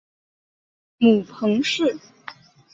[0.97, 1.95] 母彭氏。